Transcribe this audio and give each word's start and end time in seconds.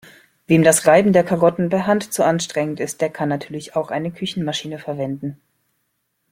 Wem 0.47 0.63
das 0.63 0.87
Reiben 0.87 1.13
der 1.13 1.23
Karotten 1.23 1.69
per 1.69 1.85
Hand 1.85 2.11
zu 2.11 2.23
anstrengend 2.25 2.79
ist, 2.79 3.01
der 3.01 3.11
kann 3.11 3.29
natürlich 3.29 3.75
auch 3.75 3.91
eine 3.91 4.09
Küchenmaschine 4.09 4.79
verwenden. 4.79 5.39